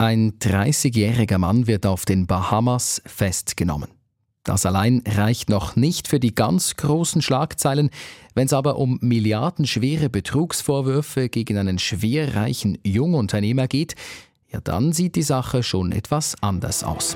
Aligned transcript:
Ein 0.00 0.38
30-jähriger 0.38 1.36
Mann 1.36 1.66
wird 1.66 1.84
auf 1.84 2.06
den 2.06 2.26
Bahamas 2.26 3.02
festgenommen. 3.04 3.90
Das 4.44 4.64
allein 4.64 5.02
reicht 5.06 5.50
noch 5.50 5.76
nicht 5.76 6.08
für 6.08 6.18
die 6.18 6.34
ganz 6.34 6.76
großen 6.76 7.20
Schlagzeilen. 7.20 7.90
Wenn 8.34 8.46
es 8.46 8.54
aber 8.54 8.78
um 8.78 8.96
milliardenschwere 9.02 10.08
Betrugsvorwürfe 10.08 11.28
gegen 11.28 11.58
einen 11.58 11.78
schwerreichen 11.78 12.78
Jungunternehmer 12.82 13.68
geht, 13.68 13.94
ja 14.50 14.62
dann 14.62 14.94
sieht 14.94 15.16
die 15.16 15.22
Sache 15.22 15.62
schon 15.62 15.92
etwas 15.92 16.34
anders 16.40 16.82
aus. 16.82 17.14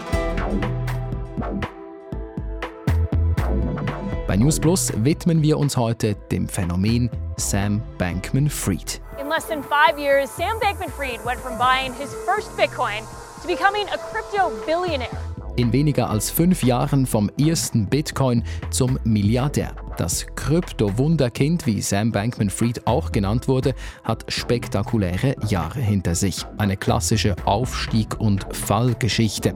Bei 4.35 4.41
News 4.41 4.59
Plus 4.59 4.93
widmen 4.97 5.43
wir 5.43 5.57
uns 5.57 5.77
heute 5.77 6.17
dem 6.33 6.49
Phänomen 6.49 7.09
Sam 7.37 7.81
Bankman-Fried. 7.99 9.01
In 9.21 9.29
less 9.29 9.47
than 9.47 9.63
five 9.63 9.97
years, 9.97 10.29
Sam 10.29 10.59
Bankman-Fried 10.59 11.25
went 11.25 11.39
from 11.39 11.57
buying 11.57 11.95
his 11.95 12.13
first 12.27 12.51
Bitcoin 12.57 13.05
to 13.43 13.47
becoming 13.47 13.87
a 13.95 13.99
crypto 14.11 14.51
billionaire. 14.67 15.17
In 15.55 15.73
weniger 15.73 16.11
als 16.11 16.33
fünf 16.33 16.65
Jahren 16.65 17.07
vom 17.07 17.31
ersten 17.39 17.87
Bitcoin 17.87 18.43
zum 18.71 18.99
Milliardär. 19.05 19.77
Das 19.97 20.27
Krypto-Wunderkind, 20.35 21.67
wie 21.67 21.81
Sam 21.81 22.11
Bankman-Fried 22.11 22.87
auch 22.87 23.13
genannt 23.13 23.47
wurde, 23.47 23.75
hat 24.03 24.25
spektakuläre 24.27 25.37
Jahre 25.49 25.81
hinter 25.81 26.17
sich. 26.17 26.45
Eine 26.59 26.77
klassische 26.77 27.37
Aufstieg- 27.45 28.19
und 28.19 28.45
Fallgeschichte. 28.55 29.55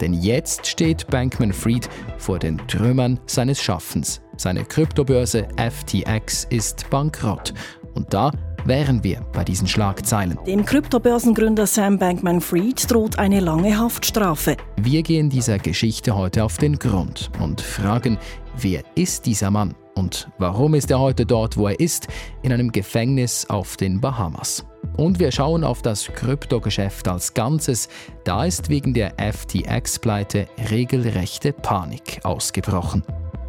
Denn 0.00 0.14
jetzt 0.14 0.66
steht 0.66 1.08
Bankman-Fried 1.08 1.88
vor 2.18 2.38
den 2.38 2.58
Trümmern 2.68 3.18
seines 3.26 3.60
Schaffens. 3.60 4.20
Seine 4.36 4.64
Kryptobörse 4.64 5.48
FTX 5.56 6.44
ist 6.50 6.88
bankrott. 6.88 7.52
Und 7.94 8.14
da 8.14 8.30
wären 8.64 9.02
wir 9.02 9.20
bei 9.32 9.42
diesen 9.44 9.66
Schlagzeilen. 9.66 10.38
Dem 10.46 10.64
Kryptobörsengründer 10.64 11.66
Sam 11.66 11.98
Bankman-Fried 11.98 12.90
droht 12.90 13.18
eine 13.18 13.40
lange 13.40 13.78
Haftstrafe. 13.78 14.56
Wir 14.80 15.02
gehen 15.02 15.30
dieser 15.30 15.58
Geschichte 15.58 16.14
heute 16.14 16.44
auf 16.44 16.58
den 16.58 16.78
Grund 16.78 17.30
und 17.40 17.60
fragen, 17.60 18.18
wer 18.56 18.82
ist 18.94 19.26
dieser 19.26 19.50
Mann 19.50 19.74
und 20.00 20.30
warum 20.38 20.72
ist 20.72 20.90
er 20.90 20.98
heute 20.98 21.26
dort, 21.26 21.58
wo 21.58 21.68
er 21.68 21.78
ist, 21.78 22.08
in 22.40 22.54
einem 22.54 22.72
Gefängnis 22.72 23.44
auf 23.50 23.76
den 23.76 24.00
Bahamas. 24.00 24.64
Und 24.96 25.18
wir 25.18 25.30
schauen 25.30 25.62
auf 25.62 25.82
das 25.82 26.06
Kryptogeschäft 26.06 27.06
als 27.06 27.34
Ganzes. 27.34 27.90
Da 28.24 28.46
ist 28.46 28.70
wegen 28.70 28.94
der 28.94 29.12
FTX-Pleite 29.18 30.48
regelrechte 30.70 31.52
Panik 31.52 32.20
ausgebrochen. 32.24 33.02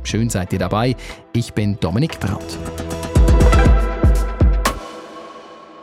Schön 0.04 0.30
seid 0.30 0.52
ihr 0.52 0.60
dabei. 0.60 0.98
Ich 1.32 1.54
bin 1.54 1.80
Dominik 1.80 2.20
Brandt. 2.20 2.58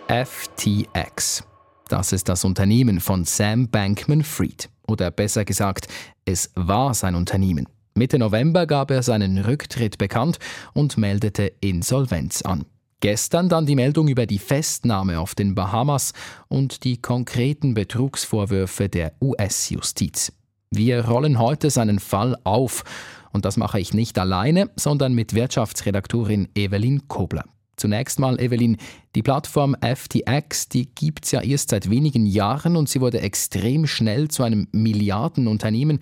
FTX. 0.09 1.45
Das 1.89 2.13
ist 2.13 2.29
das 2.29 2.45
Unternehmen 2.45 3.01
von 3.01 3.25
Sam 3.25 3.69
Bankman-Fried. 3.71 4.69
Oder 4.87 5.11
besser 5.11 5.47
gesagt, 5.47 5.89
es 6.27 6.51
war 6.55 6.93
sein 6.93 7.15
Unternehmen. 7.15 7.67
Mitte 7.99 8.19
November 8.19 8.67
gab 8.67 8.91
er 8.91 9.03
seinen 9.03 9.39
Rücktritt 9.39 9.99
bekannt 9.99 10.39
und 10.73 10.97
meldete 10.97 11.53
Insolvenz 11.61 12.43
an. 12.43 12.65
Gestern 13.01 13.49
dann 13.49 13.67
die 13.67 13.77
Meldung 13.77 14.09
über 14.09 14.27
die 14.27 14.39
Festnahme 14.39 15.21
auf 15.21 15.35
den 15.35 15.55
Bahamas 15.55 16.13
und 16.49 16.85
die 16.85 17.03
konkreten 17.03 17.75
Betrugsvorwürfe 17.75 18.89
der 18.89 19.13
US-Justiz. 19.21 20.33
Wir 20.71 21.07
rollen 21.07 21.39
heute 21.39 21.71
seinen 21.71 21.99
Fall 21.99 22.37
auf. 22.45 22.85
Und 23.33 23.45
das 23.45 23.57
mache 23.57 23.79
ich 23.81 23.95
nicht 23.95 24.19
alleine, 24.19 24.71
sondern 24.77 25.13
mit 25.15 25.35
Wirtschaftsredaktorin 25.35 26.49
Evelyn 26.55 27.09
Kobler. 27.09 27.45
Zunächst 27.77 28.19
mal, 28.19 28.41
Evelyn, 28.41 28.77
die 29.15 29.23
Plattform 29.23 29.77
FTX, 29.81 30.69
die 30.69 30.93
gibt 30.93 31.25
es 31.25 31.31
ja 31.31 31.41
erst 31.41 31.71
seit 31.71 31.89
wenigen 31.89 32.27
Jahren 32.27 32.77
und 32.77 32.89
sie 32.89 33.01
wurde 33.01 33.21
extrem 33.21 33.87
schnell 33.87 34.29
zu 34.29 34.43
einem 34.43 34.67
Milliardenunternehmen. 34.73 36.01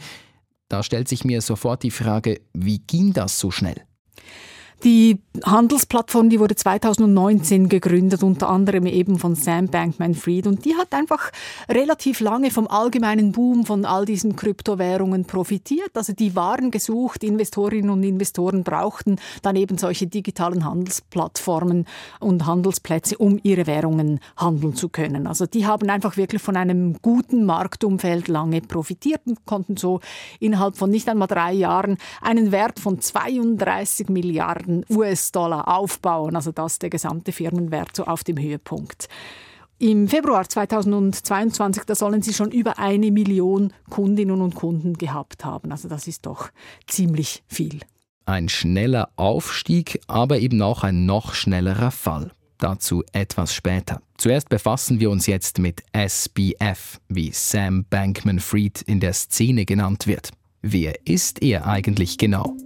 Da 0.68 0.82
stellt 0.82 1.08
sich 1.08 1.24
mir 1.24 1.40
sofort 1.42 1.82
die 1.82 1.90
Frage, 1.90 2.40
wie 2.52 2.78
ging 2.78 3.12
das 3.12 3.38
so 3.38 3.50
schnell? 3.50 3.82
Die 4.84 5.18
Handelsplattform, 5.44 6.28
die 6.28 6.38
wurde 6.38 6.54
2019 6.54 7.68
gegründet, 7.68 8.22
unter 8.22 8.50
anderem 8.50 8.86
eben 8.86 9.18
von 9.18 9.34
Sam 9.34 9.68
Bankman-Fried. 9.68 10.46
Und 10.46 10.64
die 10.64 10.74
hat 10.76 10.92
einfach 10.92 11.30
relativ 11.68 12.20
lange 12.20 12.50
vom 12.50 12.68
allgemeinen 12.68 13.32
Boom 13.32 13.64
von 13.64 13.84
all 13.86 14.04
diesen 14.04 14.36
Kryptowährungen 14.36 15.24
profitiert. 15.24 15.90
Also 15.94 16.12
die 16.12 16.36
waren 16.36 16.70
gesucht, 16.70 17.24
Investorinnen 17.24 17.90
und 17.90 18.02
Investoren 18.02 18.64
brauchten 18.64 19.16
dann 19.42 19.56
eben 19.56 19.78
solche 19.78 20.06
digitalen 20.06 20.64
Handelsplattformen 20.64 21.86
und 22.20 22.46
Handelsplätze, 22.46 23.16
um 23.16 23.40
ihre 23.42 23.66
Währungen 23.66 24.20
handeln 24.36 24.74
zu 24.74 24.90
können. 24.90 25.26
Also 25.26 25.46
die 25.46 25.66
haben 25.66 25.88
einfach 25.88 26.16
wirklich 26.16 26.42
von 26.42 26.56
einem 26.56 26.96
guten 27.00 27.44
Marktumfeld 27.44 28.28
lange 28.28 28.60
profitiert 28.60 29.22
und 29.26 29.44
konnten 29.46 29.76
so 29.76 30.00
innerhalb 30.38 30.76
von 30.76 30.90
nicht 30.90 31.08
einmal 31.08 31.28
drei 31.28 31.52
Jahren 31.52 31.96
einen 32.20 32.52
Wert 32.52 32.78
von 32.78 33.00
32 33.00 34.08
Milliarden 34.08 34.65
Milliarden 34.66 34.84
US-Dollar 34.90 35.68
aufbauen. 35.68 36.36
Also 36.36 36.52
das 36.52 36.78
der 36.78 36.90
gesamte 36.90 37.32
Firmenwert 37.32 37.96
so 37.96 38.04
auf 38.04 38.24
dem 38.24 38.38
Höhepunkt. 38.38 39.08
Im 39.78 40.08
Februar 40.08 40.48
2022, 40.48 41.84
da 41.84 41.94
sollen 41.94 42.22
sie 42.22 42.32
schon 42.32 42.50
über 42.50 42.78
eine 42.78 43.10
Million 43.10 43.72
Kundinnen 43.90 44.40
und 44.40 44.54
Kunden 44.54 44.94
gehabt 44.94 45.44
haben. 45.44 45.70
Also 45.70 45.88
das 45.88 46.06
ist 46.06 46.24
doch 46.24 46.48
ziemlich 46.86 47.42
viel. 47.46 47.80
Ein 48.24 48.48
schneller 48.48 49.10
Aufstieg, 49.16 50.00
aber 50.06 50.38
eben 50.38 50.62
auch 50.62 50.82
ein 50.82 51.04
noch 51.04 51.34
schnellerer 51.34 51.90
Fall. 51.90 52.32
Dazu 52.58 53.04
etwas 53.12 53.52
später. 53.52 54.00
Zuerst 54.16 54.48
befassen 54.48 54.98
wir 54.98 55.10
uns 55.10 55.26
jetzt 55.26 55.58
mit 55.58 55.82
SBF, 55.92 56.98
wie 57.08 57.30
Sam 57.30 57.84
Bankman 57.84 58.40
Fried 58.40 58.80
in 58.80 58.98
der 58.98 59.12
Szene 59.12 59.66
genannt 59.66 60.06
wird. 60.06 60.30
Wer 60.62 61.06
ist 61.06 61.42
er 61.42 61.66
eigentlich 61.66 62.16
genau? 62.16 62.56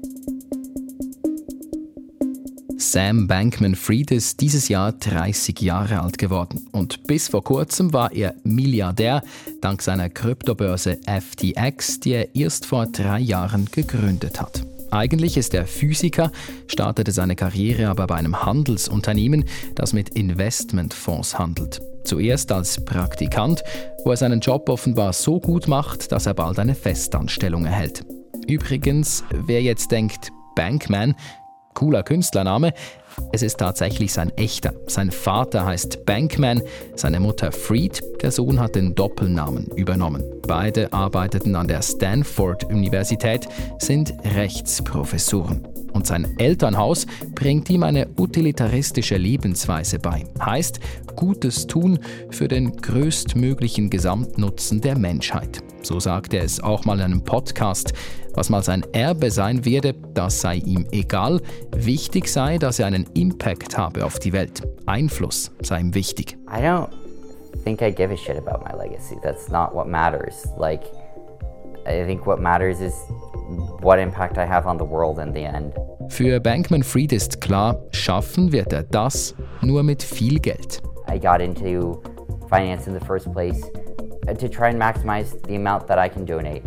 Sam 2.92 3.28
Bankman-Fried 3.28 4.10
ist 4.10 4.40
dieses 4.40 4.66
Jahr 4.66 4.90
30 4.90 5.60
Jahre 5.60 6.00
alt 6.00 6.18
geworden 6.18 6.66
und 6.72 7.04
bis 7.04 7.28
vor 7.28 7.44
kurzem 7.44 7.92
war 7.92 8.10
er 8.10 8.34
Milliardär 8.42 9.22
dank 9.60 9.80
seiner 9.80 10.08
Kryptobörse 10.08 10.98
FTX, 11.06 12.00
die 12.00 12.14
er 12.14 12.34
erst 12.34 12.66
vor 12.66 12.86
drei 12.86 13.20
Jahren 13.20 13.66
gegründet 13.66 14.40
hat. 14.40 14.66
Eigentlich 14.90 15.36
ist 15.36 15.54
er 15.54 15.68
Physiker, 15.68 16.32
startete 16.66 17.12
seine 17.12 17.36
Karriere 17.36 17.86
aber 17.86 18.08
bei 18.08 18.16
einem 18.16 18.44
Handelsunternehmen, 18.44 19.44
das 19.76 19.92
mit 19.92 20.08
Investmentfonds 20.16 21.38
handelt. 21.38 21.80
Zuerst 22.02 22.50
als 22.50 22.84
Praktikant, 22.84 23.62
wo 24.04 24.10
er 24.10 24.16
seinen 24.16 24.40
Job 24.40 24.68
offenbar 24.68 25.12
so 25.12 25.38
gut 25.38 25.68
macht, 25.68 26.10
dass 26.10 26.26
er 26.26 26.34
bald 26.34 26.58
eine 26.58 26.74
Festanstellung 26.74 27.66
erhält. 27.66 28.04
Übrigens, 28.48 29.22
wer 29.30 29.62
jetzt 29.62 29.92
denkt, 29.92 30.32
Bankman, 30.56 31.14
Cooler 31.80 32.02
Künstlername. 32.02 32.74
Es 33.32 33.40
ist 33.40 33.56
tatsächlich 33.56 34.12
sein 34.12 34.30
echter. 34.36 34.74
Sein 34.86 35.10
Vater 35.10 35.64
heißt 35.64 36.04
Bankman, 36.04 36.60
seine 36.94 37.20
Mutter 37.20 37.52
Freed. 37.52 38.02
Der 38.20 38.30
Sohn 38.30 38.60
hat 38.60 38.74
den 38.74 38.94
Doppelnamen 38.94 39.64
übernommen. 39.76 40.22
Beide 40.46 40.92
arbeiteten 40.92 41.56
an 41.56 41.68
der 41.68 41.80
Stanford-Universität, 41.80 43.48
sind 43.78 44.12
Rechtsprofessoren. 44.36 45.66
Und 45.94 46.06
sein 46.06 46.28
Elternhaus 46.38 47.06
bringt 47.34 47.70
ihm 47.70 47.82
eine 47.82 48.08
utilitaristische 48.18 49.16
Lebensweise 49.16 49.98
bei. 49.98 50.26
Heißt, 50.38 50.80
Gutes 51.16 51.66
tun 51.66 51.98
für 52.30 52.46
den 52.46 52.76
größtmöglichen 52.76 53.88
Gesamtnutzen 53.88 54.82
der 54.82 54.98
Menschheit. 54.98 55.62
So 55.82 55.98
sagte 55.98 56.36
er 56.36 56.44
es 56.44 56.60
auch 56.60 56.84
mal 56.84 56.98
in 56.98 57.04
einem 57.04 57.24
Podcast. 57.24 57.94
Was 58.40 58.48
mal 58.48 58.62
sein 58.62 58.86
Erbe 58.94 59.30
sein 59.30 59.66
werde, 59.66 59.92
das 60.14 60.40
sei 60.40 60.54
ihm 60.54 60.86
egal. 60.92 61.42
Wichtig 61.76 62.26
sei, 62.26 62.56
dass 62.56 62.78
er 62.78 62.86
einen 62.86 63.04
Impact 63.12 63.76
habe 63.76 64.02
auf 64.02 64.18
die 64.18 64.32
Welt. 64.32 64.62
Einfluss 64.86 65.50
sei 65.60 65.78
ihm 65.78 65.94
wichtig. 65.94 66.38
I 66.48 66.62
don't 66.62 66.88
think 67.64 67.82
I 67.82 67.92
give 67.92 68.10
a 68.10 68.16
shit 68.16 68.38
about 68.38 68.64
my 68.64 68.74
legacy. 68.74 69.18
That's 69.22 69.50
not 69.50 69.74
what 69.74 69.88
matters. 69.88 70.48
Like, 70.56 70.84
I 71.86 72.06
think 72.06 72.26
what 72.26 72.40
matters 72.40 72.80
is 72.80 72.94
what 73.82 73.98
impact 73.98 74.38
I 74.38 74.46
have 74.46 74.66
on 74.66 74.78
the 74.78 74.86
world 74.86 75.18
in 75.18 75.34
the 75.34 75.44
end. 75.44 75.74
Für 76.08 76.40
Bankman 76.40 76.82
Fried 76.82 77.12
ist 77.12 77.42
klar, 77.42 77.76
schaffen 77.90 78.52
wird 78.52 78.72
er 78.72 78.84
das 78.84 79.34
nur 79.60 79.82
mit 79.82 80.02
viel 80.02 80.40
Geld. 80.40 80.80
I 81.06 81.18
got 81.18 81.42
into 81.42 82.00
finance 82.48 82.88
in 82.88 82.98
the 82.98 83.04
first 83.04 83.30
place 83.34 83.62
uh, 84.26 84.32
to 84.32 84.48
try 84.48 84.70
and 84.70 84.78
maximize 84.78 85.36
the 85.46 85.56
amount 85.56 85.86
that 85.88 85.98
I 85.98 86.08
can 86.08 86.24
donate. 86.24 86.62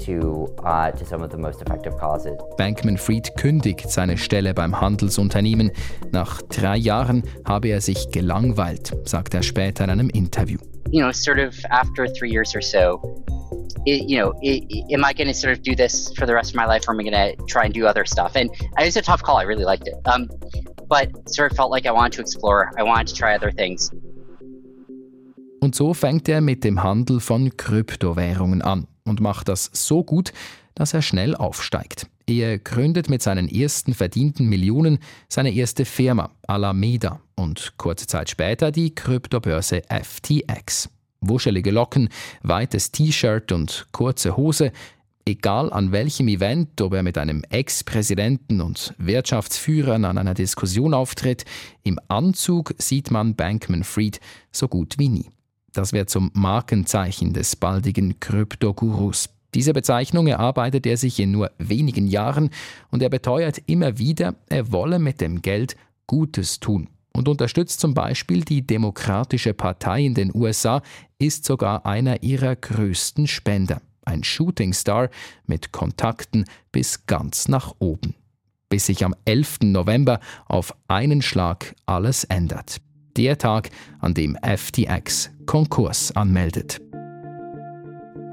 To, 0.00 0.52
uh, 0.64 0.90
to 0.90 1.04
some 1.04 1.22
of 1.22 1.30
the 1.30 1.38
most 1.38 1.62
effective 1.62 1.96
causes. 1.96 2.36
Bankman 2.58 2.98
Fried 2.98 3.36
kündigt 3.36 3.88
seine 3.88 4.18
Stelle 4.18 4.52
beim 4.52 4.80
Handelsunternehmen. 4.80 5.70
Nach 6.10 6.42
drei 6.42 6.76
Jahren 6.76 7.22
habe 7.46 7.68
er 7.68 7.80
sich 7.80 8.10
gelangweilt, 8.10 8.92
sagt 9.04 9.34
er 9.34 9.42
später 9.42 9.84
in 9.84 9.90
einem 9.90 10.10
Interview. 10.10 10.58
You 10.90 11.00
know, 11.02 11.12
sort 11.12 11.38
of 11.38 11.54
after 11.70 12.06
three 12.06 12.30
years 12.30 12.54
or 12.54 12.60
so, 12.60 13.00
it, 13.86 14.08
you 14.08 14.18
know, 14.18 14.34
it, 14.42 14.64
am 14.92 15.04
I 15.04 15.12
going 15.12 15.28
to 15.28 15.34
sort 15.34 15.52
of 15.52 15.62
do 15.62 15.74
this 15.74 16.12
for 16.14 16.26
the 16.26 16.34
rest 16.34 16.50
of 16.50 16.56
my 16.56 16.66
life, 16.66 16.88
or 16.88 16.92
am 16.92 17.00
I 17.00 17.04
going 17.04 17.36
to 17.36 17.36
try 17.46 17.64
and 17.64 17.72
do 17.72 17.86
other 17.86 18.04
stuff? 18.04 18.36
And 18.36 18.50
it 18.50 18.84
was 18.84 18.96
a 18.96 19.02
tough 19.02 19.22
call. 19.22 19.36
I 19.36 19.44
really 19.44 19.64
liked 19.64 19.86
it, 19.86 19.94
um, 20.06 20.28
but 20.88 21.10
sort 21.28 21.50
of 21.50 21.56
felt 21.56 21.70
like 21.70 21.86
I 21.86 21.92
wanted 21.92 22.12
to 22.14 22.20
explore. 22.20 22.72
I 22.78 22.82
wanted 22.82 23.08
to 23.08 23.14
try 23.14 23.34
other 23.34 23.52
things. 23.52 23.90
Und 25.60 25.74
so 25.74 25.94
fängt 25.94 26.28
er 26.28 26.42
mit 26.42 26.62
dem 26.62 26.82
Handel 26.82 27.20
von 27.20 27.56
Kryptowährungen 27.56 28.60
an 28.60 28.86
und 29.04 29.20
macht 29.20 29.48
das 29.48 29.70
so 29.72 30.02
gut, 30.02 30.32
dass 30.74 30.94
er 30.94 31.02
schnell 31.02 31.36
aufsteigt. 31.36 32.06
Er 32.26 32.58
gründet 32.58 33.10
mit 33.10 33.22
seinen 33.22 33.48
ersten 33.48 33.94
verdienten 33.94 34.48
Millionen 34.48 34.98
seine 35.28 35.52
erste 35.52 35.84
Firma, 35.84 36.30
Alameda, 36.46 37.20
und 37.36 37.74
kurze 37.76 38.06
Zeit 38.06 38.30
später 38.30 38.72
die 38.72 38.94
Kryptobörse 38.94 39.82
FTX. 39.88 40.88
Wuschelige 41.20 41.70
Locken, 41.70 42.08
weites 42.42 42.92
T-Shirt 42.92 43.52
und 43.52 43.86
kurze 43.92 44.36
Hose, 44.36 44.72
egal 45.26 45.72
an 45.72 45.92
welchem 45.92 46.28
Event, 46.28 46.80
ob 46.80 46.94
er 46.94 47.02
mit 47.02 47.18
einem 47.18 47.42
Ex-Präsidenten 47.48 48.60
und 48.60 48.94
Wirtschaftsführern 48.98 50.04
an 50.04 50.18
einer 50.18 50.34
Diskussion 50.34 50.94
auftritt, 50.94 51.44
im 51.82 51.98
Anzug 52.08 52.74
sieht 52.78 53.10
man 53.10 53.34
Bankman 53.34 53.84
Fried 53.84 54.20
so 54.50 54.68
gut 54.68 54.98
wie 54.98 55.08
nie. 55.08 55.30
Das 55.74 55.92
wird 55.92 56.08
zum 56.08 56.30
Markenzeichen 56.34 57.32
des 57.32 57.56
baldigen 57.56 58.20
Kryptogurus. 58.20 59.28
Diese 59.54 59.72
Bezeichnung 59.72 60.28
erarbeitet 60.28 60.86
er 60.86 60.96
sich 60.96 61.18
in 61.20 61.32
nur 61.32 61.50
wenigen 61.58 62.06
Jahren 62.06 62.50
und 62.90 63.02
er 63.02 63.10
beteuert 63.10 63.60
immer 63.66 63.98
wieder, 63.98 64.36
er 64.48 64.72
wolle 64.72 64.98
mit 64.98 65.20
dem 65.20 65.42
Geld 65.42 65.76
Gutes 66.06 66.60
tun 66.60 66.88
und 67.12 67.28
unterstützt 67.28 67.80
zum 67.80 67.94
Beispiel 67.94 68.44
die 68.44 68.66
Demokratische 68.66 69.54
Partei 69.54 70.04
in 70.04 70.14
den 70.14 70.34
USA, 70.34 70.82
ist 71.18 71.44
sogar 71.44 71.86
einer 71.86 72.22
ihrer 72.22 72.56
größten 72.56 73.26
Spender. 73.26 73.80
Ein 74.04 74.22
Shootingstar 74.24 75.10
mit 75.46 75.72
Kontakten 75.72 76.44
bis 76.72 77.06
ganz 77.06 77.48
nach 77.48 77.74
oben. 77.78 78.14
Bis 78.68 78.86
sich 78.86 79.04
am 79.04 79.14
11. 79.24 79.60
November 79.62 80.20
auf 80.46 80.74
einen 80.88 81.22
Schlag 81.22 81.74
alles 81.86 82.24
ändert. 82.24 82.80
Der 83.16 83.38
Tag, 83.38 83.70
an 84.00 84.14
dem 84.14 84.36
FTX 84.42 85.30
Konkurs 85.46 86.14
anmeldet. 86.16 86.80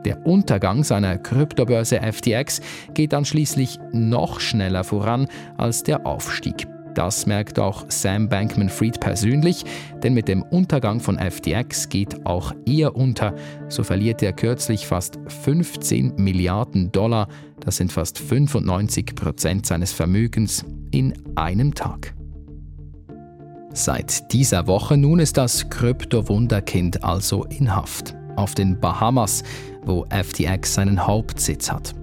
Der 0.05 0.25
Untergang 0.25 0.83
seiner 0.83 1.19
Kryptobörse 1.19 2.01
FTX 2.01 2.61
geht 2.95 3.13
dann 3.13 3.25
schließlich 3.25 3.77
noch 3.91 4.39
schneller 4.39 4.83
voran 4.83 5.27
als 5.57 5.83
der 5.83 6.07
Aufstieg. 6.07 6.67
Das 6.95 7.25
merkt 7.25 7.59
auch 7.59 7.85
Sam 7.89 8.27
Bankman 8.27 8.69
Fried 8.69 8.99
persönlich, 8.99 9.63
denn 10.03 10.13
mit 10.13 10.27
dem 10.27 10.41
Untergang 10.41 10.99
von 10.99 11.17
FTX 11.19 11.87
geht 11.87 12.25
auch 12.25 12.53
er 12.65 12.95
unter. 12.95 13.35
So 13.69 13.83
verliert 13.83 14.21
er 14.23 14.33
kürzlich 14.33 14.87
fast 14.87 15.19
15 15.27 16.15
Milliarden 16.17 16.91
Dollar, 16.91 17.27
das 17.59 17.77
sind 17.77 17.91
fast 17.91 18.17
95 18.17 19.15
Prozent 19.15 19.65
seines 19.67 19.93
Vermögens, 19.93 20.65
in 20.91 21.13
einem 21.37 21.73
Tag. 21.73 22.13
Seit 23.73 24.33
dieser 24.33 24.67
Woche 24.67 24.97
nun 24.97 25.19
ist 25.19 25.37
das 25.37 25.69
Krypto-Wunderkind 25.69 27.03
also 27.03 27.45
in 27.45 27.73
Haft. 27.73 28.15
Auf 28.35 28.53
den 28.53 28.79
Bahamas, 28.79 29.43
wo 29.85 30.05
FTX 30.09 30.73
seinen 30.73 31.07
Hauptsitz 31.07 31.71
hat. 31.71 31.93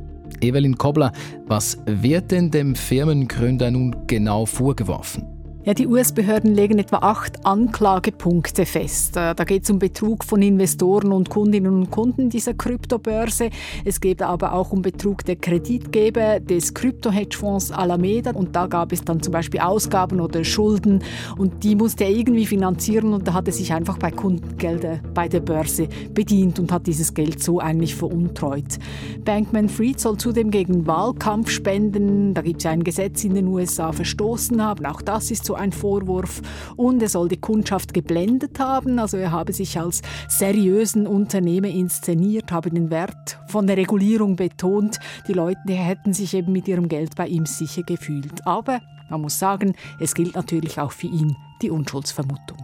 Evelyn 0.40 0.78
Kobler, 0.78 1.12
was 1.46 1.78
wird 1.84 2.30
denn 2.30 2.50
dem 2.50 2.74
Firmengründer 2.74 3.70
nun 3.70 3.94
genau 4.06 4.46
vorgeworfen? 4.46 5.37
Ja, 5.68 5.74
die 5.74 5.86
US-Behörden 5.86 6.54
legen 6.54 6.78
etwa 6.78 6.96
acht 7.00 7.44
Anklagepunkte 7.44 8.64
fest. 8.64 9.18
Äh, 9.18 9.34
da 9.34 9.44
geht 9.44 9.64
es 9.64 9.70
um 9.70 9.78
Betrug 9.78 10.24
von 10.24 10.40
Investoren 10.40 11.12
und 11.12 11.28
Kundinnen 11.28 11.74
und 11.74 11.90
Kunden 11.90 12.30
dieser 12.30 12.54
Kryptobörse. 12.54 13.50
Es 13.84 14.00
geht 14.00 14.22
aber 14.22 14.54
auch 14.54 14.72
um 14.72 14.80
Betrug 14.80 15.26
der 15.26 15.36
Kreditgeber 15.36 16.40
des 16.40 16.72
Krypto-Hedgefonds 16.72 17.70
Alameda. 17.70 18.30
Und 18.30 18.56
da 18.56 18.66
gab 18.66 18.92
es 18.92 19.04
dann 19.04 19.22
zum 19.22 19.34
Beispiel 19.34 19.60
Ausgaben 19.60 20.20
oder 20.20 20.42
Schulden. 20.42 21.04
Und 21.36 21.62
die 21.62 21.76
musste 21.76 22.04
er 22.04 22.10
irgendwie 22.12 22.46
finanzieren. 22.46 23.12
Und 23.12 23.28
da 23.28 23.34
hat 23.34 23.46
er 23.46 23.52
sich 23.52 23.70
einfach 23.70 23.98
bei 23.98 24.10
Kundengelder 24.10 25.00
bei 25.12 25.28
der 25.28 25.40
Börse 25.40 25.86
bedient 26.14 26.58
und 26.58 26.72
hat 26.72 26.86
dieses 26.86 27.12
Geld 27.12 27.42
so 27.42 27.60
eigentlich 27.60 27.94
veruntreut. 27.94 28.78
Bankman 29.22 29.68
Fried 29.68 30.00
soll 30.00 30.16
zudem 30.16 30.50
gegen 30.50 30.86
Wahlkampfspenden, 30.86 32.32
da 32.32 32.40
gibt 32.40 32.60
es 32.60 32.66
ein 32.66 32.82
Gesetz 32.82 33.22
in 33.24 33.34
den 33.34 33.48
USA, 33.48 33.92
verstoßen 33.92 34.64
haben. 34.64 34.86
Auch 34.86 35.02
das 35.02 35.30
ist 35.30 35.44
so 35.44 35.57
ein 35.58 35.72
Vorwurf. 35.72 36.40
Und 36.76 37.02
er 37.02 37.08
soll 37.08 37.28
die 37.28 37.40
Kundschaft 37.40 37.94
geblendet 37.94 38.58
haben. 38.58 38.98
Also 38.98 39.16
er 39.16 39.32
habe 39.32 39.52
sich 39.52 39.78
als 39.78 40.02
seriösen 40.28 41.06
Unternehmer 41.06 41.68
inszeniert, 41.68 42.52
habe 42.52 42.70
den 42.70 42.90
Wert 42.90 43.38
von 43.48 43.66
der 43.66 43.76
Regulierung 43.76 44.36
betont. 44.36 44.98
Die 45.26 45.32
Leute 45.32 45.72
hätten 45.72 46.12
sich 46.12 46.34
eben 46.34 46.52
mit 46.52 46.68
ihrem 46.68 46.88
Geld 46.88 47.16
bei 47.16 47.26
ihm 47.26 47.46
sicher 47.46 47.82
gefühlt. 47.82 48.46
Aber 48.46 48.80
man 49.10 49.20
muss 49.22 49.38
sagen, 49.38 49.74
es 49.98 50.14
gilt 50.14 50.34
natürlich 50.34 50.78
auch 50.78 50.92
für 50.92 51.06
ihn 51.06 51.36
die 51.62 51.70
Unschuldsvermutung. 51.70 52.58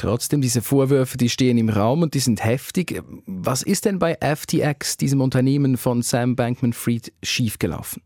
Trotzdem, 0.00 0.40
diese 0.40 0.62
Vorwürfe, 0.62 1.18
die 1.18 1.28
stehen 1.28 1.58
im 1.58 1.68
Raum 1.68 2.00
und 2.00 2.14
die 2.14 2.20
sind 2.20 2.42
heftig. 2.42 3.02
Was 3.26 3.62
ist 3.62 3.84
denn 3.84 3.98
bei 3.98 4.16
FTX, 4.16 4.96
diesem 4.96 5.20
Unternehmen 5.20 5.76
von 5.76 6.00
Sam 6.00 6.36
Bankman 6.36 6.72
Fried, 6.72 7.12
schiefgelaufen? 7.22 8.02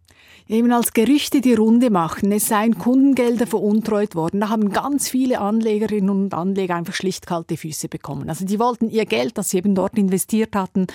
Eben 0.49 0.73
als 0.73 0.93
Gerüchte 0.93 1.41
die 1.41 1.55
Runde 1.55 1.91
machen, 1.91 2.31
es 2.31 2.49
seien 2.49 2.79
Kundengelder 2.79 3.46
veruntreut 3.46 4.14
worden. 4.14 4.41
Da 4.41 4.50
haben 4.50 4.70
ganz 4.70 5.08
viele 5.08 5.41
Anlegerinnen 5.41 6.11
und 6.11 6.35
Anleger 6.35 6.75
einfach 6.75 6.94
schlicht 6.94 7.26
kalte 7.26 7.56
Füße 7.56 7.88
bekommen. 7.88 8.29
Also 8.29 8.44
die 8.44 8.58
wollten 8.58 8.91
ihr 8.91 9.06
Geld, 9.06 9.38
das 9.38 9.50
sie 9.50 9.58
eben 9.58 9.75
dort 9.75 9.96
investiert 9.96 10.55
hatten, 10.55 10.87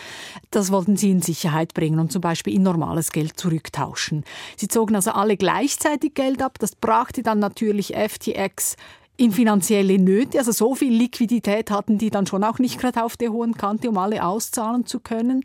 das 0.51 0.71
wollten 0.71 0.97
sie 0.97 1.09
in 1.09 1.21
Sicherheit 1.21 1.73
bringen 1.73 1.99
und 1.99 2.11
zum 2.11 2.21
Beispiel 2.21 2.53
in 2.53 2.63
normales 2.63 3.11
Geld 3.11 3.39
zurücktauschen. 3.39 4.23
Sie 4.55 4.67
zogen 4.67 4.95
also 4.95 5.11
alle 5.11 5.35
gleichzeitig 5.35 6.13
Geld 6.13 6.43
ab. 6.43 6.59
Das 6.59 6.75
brachte 6.75 7.23
dann 7.23 7.39
natürlich 7.39 7.93
FTX 7.95 8.75
in 9.19 9.33
finanzielle 9.33 9.99
Nöte. 9.99 10.37
Also 10.37 10.51
so 10.53 10.75
viel 10.75 10.93
Liquidität 10.93 11.71
hatten 11.71 11.97
die 11.97 12.09
dann 12.09 12.25
schon 12.25 12.43
auch 12.43 12.57
nicht 12.57 12.79
gerade 12.79 13.03
auf 13.03 13.17
der 13.17 13.31
hohen 13.31 13.55
Kante, 13.55 13.89
um 13.89 13.97
alle 13.97 14.25
auszahlen 14.25 14.85
zu 14.85 15.01
können. 15.01 15.43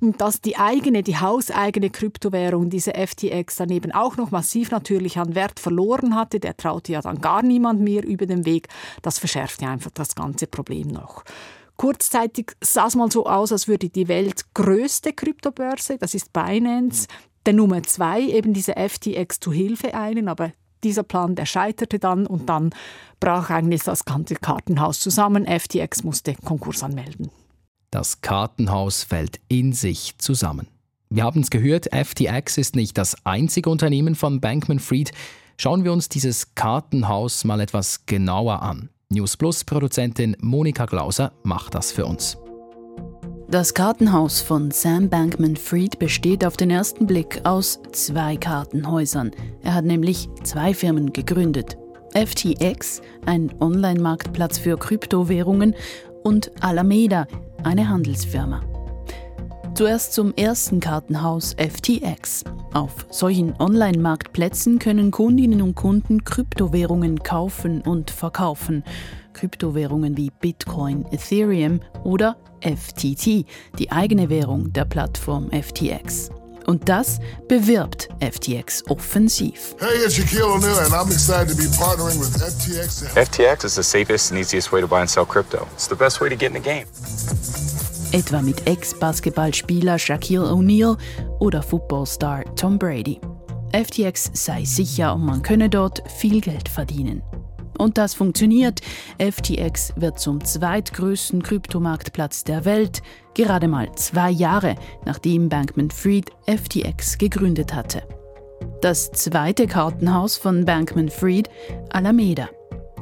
Und 0.00 0.20
dass 0.20 0.40
die 0.40 0.56
eigene, 0.56 1.04
die 1.04 1.16
hauseigene 1.16 1.90
Kryptowährung, 1.90 2.68
diese 2.68 2.94
FTX, 2.94 3.56
dann 3.56 3.70
eben 3.70 3.92
auch 3.92 4.16
noch 4.16 4.32
massiv 4.32 4.72
natürlich 4.72 5.18
an 5.18 5.36
Wert 5.36 5.60
verloren 5.60 6.16
hatte, 6.16 6.40
der 6.40 6.56
traute 6.56 6.92
ja 6.92 7.00
dann 7.00 7.20
gar 7.20 7.42
niemand 7.42 7.80
mehr 7.80 8.04
über 8.04 8.26
den 8.26 8.44
Weg, 8.44 8.68
das 9.02 9.20
verschärfte 9.20 9.68
einfach 9.68 9.92
das 9.92 10.16
ganze 10.16 10.48
Problem 10.48 10.88
noch. 10.88 11.22
Kurzzeitig 11.76 12.52
sah 12.60 12.88
es 12.88 12.96
mal 12.96 13.10
so 13.10 13.26
aus, 13.26 13.52
als 13.52 13.68
würde 13.68 13.88
die 13.88 14.08
weltgrößte 14.08 15.12
Kryptobörse, 15.12 15.96
das 15.98 16.14
ist 16.14 16.32
Binance, 16.32 17.06
der 17.46 17.54
Nummer 17.54 17.82
zwei 17.84 18.20
eben 18.20 18.52
diese 18.52 18.74
FTX 18.74 19.40
zu 19.40 19.52
Hilfe 19.52 19.94
eilen, 19.94 20.28
aber 20.28 20.52
dieser 20.84 21.02
Plan, 21.02 21.34
der 21.34 21.46
scheiterte 21.46 21.98
dann 21.98 22.26
und 22.26 22.48
dann 22.48 22.70
brach 23.20 23.50
eigentlich 23.50 23.82
das 23.82 24.04
ganze 24.04 24.34
Kartenhaus 24.34 25.00
zusammen. 25.00 25.46
FTX 25.46 26.04
musste 26.04 26.34
Konkurs 26.34 26.82
anmelden. 26.82 27.30
Das 27.90 28.20
Kartenhaus 28.20 29.02
fällt 29.02 29.40
in 29.48 29.72
sich 29.72 30.16
zusammen. 30.18 30.66
Wir 31.10 31.24
haben 31.24 31.42
es 31.42 31.50
gehört, 31.50 31.88
FTX 31.94 32.56
ist 32.56 32.74
nicht 32.74 32.96
das 32.96 33.16
einzige 33.24 33.68
Unternehmen 33.68 34.14
von 34.14 34.40
Bankman 34.40 34.78
Fried. 34.78 35.12
Schauen 35.58 35.84
wir 35.84 35.92
uns 35.92 36.08
dieses 36.08 36.54
Kartenhaus 36.54 37.44
mal 37.44 37.60
etwas 37.60 38.06
genauer 38.06 38.62
an. 38.62 38.88
News 39.10 39.36
Plus 39.36 39.62
Produzentin 39.64 40.36
Monika 40.40 40.86
Glauser 40.86 41.32
macht 41.42 41.74
das 41.74 41.92
für 41.92 42.06
uns. 42.06 42.38
Das 43.52 43.74
Kartenhaus 43.74 44.40
von 44.40 44.70
Sam 44.70 45.10
Bankman 45.10 45.56
Fried 45.56 45.98
besteht 45.98 46.42
auf 46.42 46.56
den 46.56 46.70
ersten 46.70 47.06
Blick 47.06 47.42
aus 47.44 47.80
zwei 47.92 48.38
Kartenhäusern. 48.38 49.30
Er 49.62 49.74
hat 49.74 49.84
nämlich 49.84 50.30
zwei 50.42 50.72
Firmen 50.72 51.12
gegründet. 51.12 51.76
FTX, 52.14 53.02
ein 53.26 53.52
Online-Marktplatz 53.60 54.56
für 54.56 54.78
Kryptowährungen, 54.78 55.74
und 56.22 56.50
Alameda, 56.62 57.26
eine 57.62 57.90
Handelsfirma. 57.90 58.62
Zuerst 59.74 60.12
zum 60.12 60.34
ersten 60.34 60.80
Kartenhaus 60.80 61.56
FTX. 61.56 62.44
Auf 62.74 63.06
solchen 63.10 63.58
Online-Marktplätzen 63.58 64.78
können 64.78 65.10
Kundinnen 65.10 65.62
und 65.62 65.74
Kunden 65.74 66.24
Kryptowährungen 66.24 67.22
kaufen 67.22 67.80
und 67.80 68.10
verkaufen. 68.10 68.84
Kryptowährungen 69.32 70.18
wie 70.18 70.30
Bitcoin, 70.30 71.06
Ethereum 71.10 71.80
oder 72.04 72.36
FTT, 72.60 73.46
die 73.78 73.90
eigene 73.90 74.28
Währung 74.28 74.74
der 74.74 74.84
Plattform 74.84 75.50
FTX. 75.50 76.28
Und 76.66 76.90
das 76.90 77.18
bewirbt 77.48 78.08
FTX 78.20 78.84
offensiv. 78.90 79.74
Hey, 79.80 80.04
it's 80.04 80.14
Shaquille 80.14 80.44
O'Neal 80.44 80.78
and 80.80 80.92
I'm 80.92 81.10
excited 81.10 81.48
to 81.48 81.56
be 81.56 81.68
partnering 81.76 82.20
with 82.20 82.36
FTX. 82.36 83.06
FTX 83.16 83.64
is 83.64 83.74
the 83.74 83.82
safest 83.82 84.30
and 84.32 84.38
easiest 84.38 84.70
way 84.70 84.82
to 84.82 84.86
buy 84.86 85.00
and 85.00 85.08
sell 85.08 85.24
crypto. 85.24 85.66
It's 85.72 85.88
the 85.88 85.96
best 85.96 86.20
way 86.20 86.28
to 86.28 86.36
get 86.36 86.48
in 86.48 86.52
the 86.52 86.60
game. 86.60 87.71
Etwa 88.12 88.42
mit 88.42 88.66
Ex-Basketballspieler 88.66 89.98
Shaquille 89.98 90.44
O'Neal 90.44 90.98
oder 91.40 91.62
Footballstar 91.62 92.44
Tom 92.56 92.78
Brady. 92.78 93.18
FTX 93.72 94.30
sei 94.34 94.66
sicher 94.66 95.14
und 95.14 95.24
man 95.24 95.40
könne 95.40 95.70
dort 95.70 96.02
viel 96.10 96.42
Geld 96.42 96.68
verdienen. 96.68 97.22
Und 97.78 97.96
das 97.96 98.12
funktioniert. 98.12 98.80
FTX 99.18 99.94
wird 99.96 100.20
zum 100.20 100.44
zweitgrößten 100.44 101.42
Kryptomarktplatz 101.42 102.44
der 102.44 102.66
Welt, 102.66 103.00
gerade 103.32 103.66
mal 103.66 103.90
zwei 103.94 104.30
Jahre 104.30 104.76
nachdem 105.06 105.48
Bankman 105.48 105.90
Fried 105.90 106.30
FTX 106.46 107.16
gegründet 107.16 107.72
hatte. 107.72 108.02
Das 108.82 109.10
zweite 109.12 109.66
Kartenhaus 109.66 110.36
von 110.36 110.66
Bankman 110.66 111.08
Fried, 111.08 111.48
Alameda. 111.88 112.50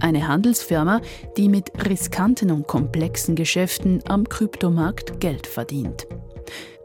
Eine 0.00 0.28
Handelsfirma, 0.28 1.00
die 1.36 1.48
mit 1.48 1.70
riskanten 1.88 2.50
und 2.50 2.66
komplexen 2.66 3.34
Geschäften 3.34 4.00
am 4.08 4.28
Kryptomarkt 4.28 5.20
Geld 5.20 5.46
verdient. 5.46 6.06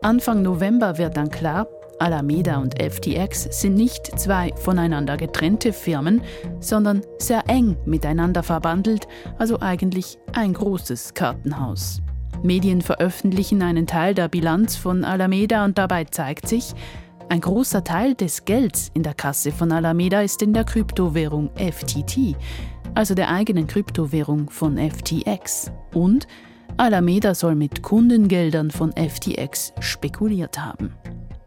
Anfang 0.02 0.42
November 0.42 0.98
wird 0.98 1.18
dann 1.18 1.30
klar, 1.30 1.68
Alameda 2.00 2.58
und 2.58 2.82
FTX 2.82 3.62
sind 3.62 3.76
nicht 3.76 4.20
zwei 4.20 4.52
voneinander 4.56 5.18
getrennte 5.18 5.72
Firmen, 5.74 6.22
sondern 6.60 7.02
sehr 7.18 7.44
eng 7.48 7.78
miteinander 7.86 8.44
verbandelt, 8.44 9.08
also 9.38 9.60
eigentlich 9.60 10.18
ein 10.34 10.54
großes 10.54 11.14
Kartenhaus. 11.14 12.02
Medien 12.44 12.82
veröffentlichen 12.82 13.62
einen 13.62 13.88
Teil 13.88 14.14
der 14.14 14.28
Bilanz 14.28 14.76
von 14.76 15.04
Alameda 15.04 15.66
und 15.66 15.78
dabei 15.78 16.04
zeigt 16.04 16.48
sich, 16.48 16.74
ein 17.30 17.42
großer 17.42 17.84
Teil 17.84 18.16
des 18.16 18.46
Gelds 18.46 18.92
in 18.94 19.04
der 19.04 19.14
Kasse 19.14 19.52
von 19.52 19.72
Alameda 19.72 20.22
ist 20.22 20.42
in 20.42 20.54
der 20.54 20.64
Kryptowährung 20.64 21.50
FTT, 21.56 22.36
also 22.94 23.16
der 23.16 23.30
eigenen 23.30 23.68
Kryptowährung 23.68 24.50
von 24.50 24.78
FTX. 24.78 25.72
Und 25.94 26.28
Alameda 26.78 27.34
soll 27.34 27.56
mit 27.56 27.82
Kundengeldern 27.82 28.70
von 28.70 28.92
FTX 28.92 29.74
spekuliert 29.80 30.60
haben. 30.60 30.94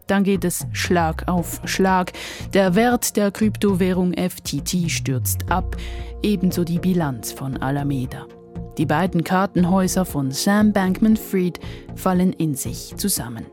Dann 0.06 0.24
geht 0.24 0.44
es 0.44 0.66
Schlag 0.72 1.28
auf 1.28 1.60
Schlag. 1.64 2.12
Der 2.54 2.74
Wert 2.74 3.16
der 3.16 3.30
Kryptowährung 3.30 4.14
FTT 4.14 4.90
stürzt 4.90 5.50
ab, 5.50 5.76
ebenso 6.22 6.64
die 6.64 6.78
Bilanz 6.78 7.30
von 7.30 7.58
Alameda. 7.58 8.26
Die 8.78 8.86
beiden 8.86 9.22
Kartenhäuser 9.22 10.04
von 10.04 10.30
Sam 10.30 10.72
Bankman 10.72 11.16
Fried 11.16 11.60
fallen 11.94 12.32
in 12.32 12.54
sich 12.54 12.94
zusammen. 12.96 13.46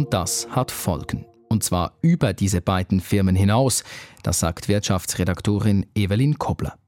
Und 0.00 0.14
das 0.14 0.48
hat 0.48 0.70
Folgen. 0.70 1.26
Und 1.50 1.62
zwar 1.62 1.98
über 2.00 2.32
diese 2.32 2.62
beiden 2.62 3.00
Firmen 3.00 3.36
hinaus. 3.36 3.84
Das 4.22 4.40
sagt 4.40 4.66
Wirtschaftsredaktorin 4.66 5.84
Evelyn 5.94 6.38
Kobler. 6.38 6.79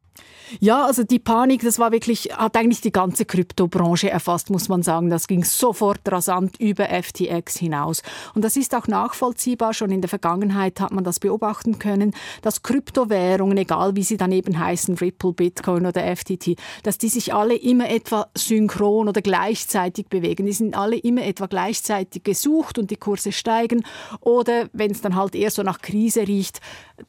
Ja, 0.61 0.85
also 0.85 1.03
die 1.05 1.19
Panik, 1.19 1.63
das 1.63 1.79
war 1.79 1.93
wirklich, 1.93 2.31
hat 2.37 2.57
eigentlich 2.57 2.81
die 2.81 2.93
ganze 2.93 3.25
Kryptobranche 3.25 4.11
erfasst, 4.11 4.51
muss 4.51 4.69
man 4.69 4.83
sagen. 4.83 5.11
Das 5.11 5.27
ging 5.27 5.45
sofort 5.45 6.01
rasant 6.07 6.59
über 6.61 6.87
FTX 6.87 7.57
hinaus. 7.57 8.03
Und 8.35 8.45
das 8.45 8.57
ist 8.57 8.75
auch 8.75 8.87
nachvollziehbar. 8.87 9.75
Schon 9.75 9.91
in 9.91 10.01
der 10.01 10.09
Vergangenheit 10.09 10.81
hat 10.81 10.93
man 10.93 11.05
das 11.05 11.21
beobachten 11.21 11.79
können, 11.79 12.15
dass 12.43 12.63
Kryptowährungen, 12.63 13.57
egal 13.57 13.97
wie 13.97 14.03
sie 14.03 14.17
daneben 14.17 14.59
heißen, 14.59 14.97
Ripple, 14.97 15.33
Bitcoin 15.33 15.87
oder 15.87 16.05
FTT, 16.17 16.57
dass 16.83 16.99
die 16.99 17.09
sich 17.09 17.33
alle 17.35 17.55
immer 17.55 17.89
etwa 17.89 18.29
synchron 18.37 19.09
oder 19.09 19.23
gleichzeitig 19.23 20.09
bewegen. 20.09 20.47
Die 20.47 20.53
sind 20.53 20.77
alle 20.77 20.97
immer 20.97 21.25
etwa 21.25 21.47
gleichzeitig 21.47 22.25
gesucht 22.25 22.79
und 22.79 22.91
die 22.91 22.97
Kurse 22.97 23.33
steigen. 23.33 23.85
Oder 24.21 24.69
wenn 24.73 24.91
es 24.91 25.01
dann 25.01 25.17
halt 25.17 25.35
eher 25.35 25.51
so 25.51 25.63
nach 25.63 25.81
Krise 25.81 26.27
riecht, 26.29 26.61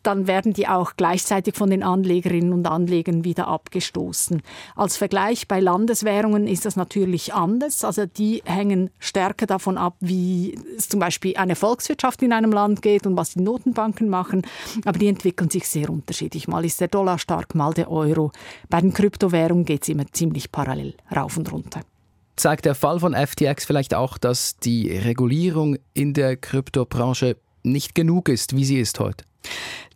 dann 0.01 0.27
werden 0.27 0.53
die 0.53 0.67
auch 0.67 0.93
gleichzeitig 0.97 1.55
von 1.55 1.69
den 1.69 1.83
Anlegerinnen 1.83 2.53
und 2.53 2.67
Anlegern 2.67 3.23
wieder 3.23 3.32
abgestoßen. 3.39 4.41
Als 4.75 4.97
Vergleich 4.97 5.47
bei 5.47 5.59
Landeswährungen 5.59 6.47
ist 6.47 6.65
das 6.65 6.75
natürlich 6.75 7.33
anders. 7.33 7.83
Also 7.83 8.05
die 8.05 8.41
hängen 8.45 8.89
stärker 8.99 9.45
davon 9.45 9.77
ab, 9.77 9.95
wie 9.99 10.57
es 10.77 10.89
zum 10.89 10.99
Beispiel 10.99 11.35
eine 11.37 11.55
Volkswirtschaft 11.55 12.21
in 12.21 12.33
einem 12.33 12.51
Land 12.51 12.81
geht 12.81 13.05
und 13.07 13.17
was 13.17 13.33
die 13.33 13.41
Notenbanken 13.41 14.09
machen. 14.09 14.43
Aber 14.85 14.97
die 14.97 15.07
entwickeln 15.07 15.49
sich 15.49 15.67
sehr 15.67 15.89
unterschiedlich. 15.89 16.47
Mal 16.47 16.65
ist 16.65 16.79
der 16.79 16.87
Dollar 16.87 17.19
stark, 17.19 17.55
mal 17.55 17.73
der 17.73 17.91
Euro. 17.91 18.31
Bei 18.69 18.79
den 18.81 18.93
Kryptowährungen 18.93 19.65
geht 19.65 19.83
es 19.83 19.89
immer 19.89 20.05
ziemlich 20.11 20.51
parallel 20.51 20.95
rauf 21.15 21.37
und 21.37 21.51
runter. 21.51 21.81
Zeigt 22.35 22.65
der 22.65 22.75
Fall 22.75 22.99
von 22.99 23.13
FTX 23.13 23.65
vielleicht 23.65 23.93
auch, 23.93 24.17
dass 24.17 24.57
die 24.57 24.89
Regulierung 24.89 25.77
in 25.93 26.13
der 26.13 26.35
Kryptobranche 26.35 27.37
nicht 27.63 27.95
genug 27.95 28.29
ist, 28.29 28.55
wie 28.55 28.65
sie 28.65 28.79
ist 28.79 28.99
heute? 28.99 29.25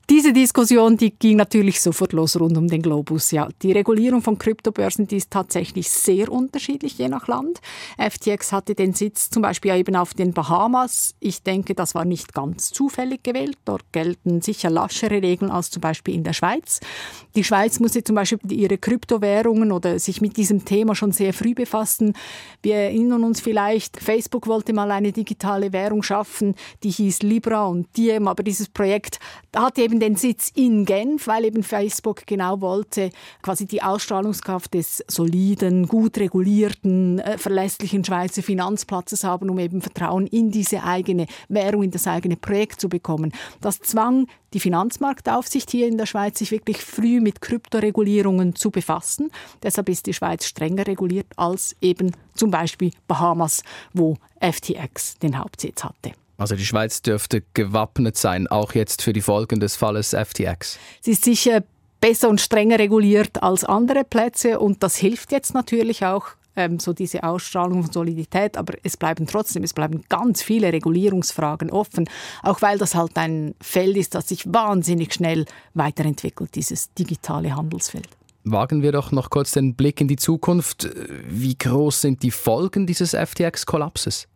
Diese 0.10 0.32
Diskussion, 0.32 0.96
die 0.96 1.12
ging 1.12 1.36
natürlich 1.36 1.82
sofort 1.82 2.14
los 2.14 2.40
rund 2.40 2.56
um 2.56 2.70
den 2.70 2.82
Globus. 2.82 3.32
Ja, 3.32 3.50
die 3.62 3.74
Regulierung 3.74 4.22
von 4.22 4.38
Kryptobörsen, 4.38 5.06
die 5.06 5.18
ist 5.18 5.32
tatsächlich 5.32 5.90
sehr 5.90 6.32
unterschiedlich 6.32 6.98
je 6.98 7.10
nach 7.10 7.28
Land. 7.28 7.60
FTX 7.98 8.54
hatte 8.54 8.74
den 8.74 8.94
Sitz 8.94 9.30
zum 9.30 9.42
Beispiel 9.42 9.76
eben 9.76 9.98
auf 9.98 10.14
den 10.14 10.32
Bahamas. 10.32 11.14
Ich 11.20 11.44
denke, 11.44 11.76
das 11.76 11.94
war 11.94 12.06
nicht 12.06 12.34
ganz 12.34 12.70
zufällig 12.70 13.22
gewählt. 13.22 13.58
Dort 13.66 13.84
gelten 13.92 14.42
sicher 14.42 14.70
laschere 14.70 15.22
Regeln 15.22 15.52
als 15.52 15.72
zum 15.72 15.82
Beispiel 15.82 16.16
in 16.16 16.24
der 16.24 16.32
Schweiz. 16.32 16.80
Die 17.36 17.44
Schweiz 17.44 17.82
musste 17.82 18.02
zum 18.02 18.16
Beispiel 18.16 18.40
ihre 18.54 18.78
Kryptowährungen 18.78 19.74
oder 19.74 20.00
sich 20.00 20.22
mit 20.22 20.38
diesem 20.38 20.64
Thema 20.64 20.96
schon 20.96 21.12
sehr 21.12 21.34
früh 21.34 21.54
befassen. 21.54 22.14
Wir 22.64 22.76
erinnern 22.76 23.26
uns 23.26 23.42
vielleicht, 23.42 24.02
Facebook 24.02 24.48
wollte 24.48 24.72
mal 24.72 24.90
eine 24.90 25.12
digitale 25.12 25.74
Währung 25.74 26.02
schaffen, 26.02 26.56
die 26.84 26.92
hieß 26.92 27.24
Libra 27.24 27.66
und 27.66 27.88
Diem, 27.98 28.30
aber 28.30 28.42
dieses 28.42 28.70
Projekt 28.70 29.20
hatte 29.54 29.82
eben 29.82 29.97
den 30.00 30.16
Sitz 30.16 30.52
in 30.56 30.86
Genf, 30.86 31.28
weil 31.28 31.46
eben 31.46 31.64
Facebook 31.64 32.26
genau 32.26 32.62
wollte, 32.62 33.10
quasi 33.42 33.66
die 33.66 33.82
Ausstrahlungskraft 33.82 34.74
des 34.74 35.04
soliden, 35.08 35.88
gut 35.88 36.18
regulierten, 36.18 37.20
äh, 37.20 37.38
verlässlichen 37.38 38.04
Schweizer 38.04 38.44
Finanzplatzes 38.44 39.24
haben, 39.24 39.50
um 39.50 39.60
eben 39.60 39.82
Vertrauen 39.82 40.28
in 40.28 40.52
diese 40.52 40.84
eigene 40.84 41.28
Währung, 41.50 41.84
in 41.84 41.92
das 41.92 42.08
eigene 42.08 42.36
Projekt 42.36 42.82
zu 42.82 42.90
bekommen. 42.90 43.32
Das 43.62 43.80
zwang 43.80 44.28
die 44.54 44.60
Finanzmarktaufsicht 44.60 45.70
hier 45.70 45.88
in 45.88 45.98
der 45.98 46.06
Schweiz, 46.06 46.40
sich 46.40 46.52
wirklich 46.52 46.78
früh 46.78 47.20
mit 47.20 47.42
Kryptoregulierungen 47.42 48.56
zu 48.56 48.72
befassen. 48.72 49.32
Deshalb 49.64 49.90
ist 49.90 50.06
die 50.06 50.14
Schweiz 50.14 50.46
strenger 50.46 50.88
reguliert 50.88 51.28
als 51.36 51.76
eben 51.82 52.12
zum 52.34 52.52
Beispiel 52.52 52.92
Bahamas, 53.08 53.64
wo 53.94 54.16
FTX 54.40 55.18
den 55.20 55.38
Hauptsitz 55.38 55.84
hatte. 55.84 56.12
Also 56.38 56.56
die 56.56 56.66
Schweiz 56.66 57.02
dürfte 57.02 57.44
gewappnet 57.54 58.18
sein, 58.18 58.48
auch 58.48 58.74
jetzt 58.74 59.02
für 59.02 59.14
die 59.14 59.22
Folgen 59.22 59.60
des 59.60 59.76
Falles 59.76 60.16
FTX. 60.16 60.78
Sie 61.02 61.12
ist 61.12 61.26
sicher 61.26 61.64
besser 62.00 62.30
und 62.30 62.40
strenger 62.40 62.78
reguliert 62.78 63.42
als 63.42 63.64
andere 63.64 64.04
Plätze 64.04 64.60
und 64.60 64.84
das 64.84 64.96
hilft 64.96 65.32
jetzt 65.32 65.54
natürlich 65.54 66.06
auch 66.06 66.28
ähm, 66.56 66.80
so 66.80 66.94
diese 66.94 67.24
Ausstrahlung 67.24 67.84
von 67.84 67.92
Solidität, 67.92 68.58
aber 68.58 68.74
es 68.84 68.98
bleiben 68.98 69.28
trotzdem, 69.28 69.64
es 69.64 69.74
bleiben 69.74 70.04
ganz 70.10 70.42
viele 70.42 70.72
Regulierungsfragen 70.74 71.72
offen, 71.72 72.10
auch 72.44 72.62
weil 72.62 72.78
das 72.78 72.96
halt 72.96 73.18
ein 73.18 73.56
Feld 73.62 73.98
ist, 73.98 74.16
das 74.16 74.28
sich 74.28 74.52
wahnsinnig 74.52 75.14
schnell 75.14 75.46
weiterentwickelt, 75.74 76.56
dieses 76.56 76.94
digitale 76.94 77.56
Handelsfeld. 77.56 78.10
Wagen 78.44 78.82
wir 78.82 78.92
doch 78.92 79.12
noch 79.12 79.30
kurz 79.30 79.52
den 79.52 79.76
Blick 79.76 80.00
in 80.00 80.08
die 80.08 80.16
Zukunft. 80.16 80.90
Wie 81.28 81.58
groß 81.58 82.02
sind 82.02 82.24
die 82.24 82.32
Folgen 82.32 82.88
dieses 82.88 83.14
FTX-Kollapses? 83.14 84.28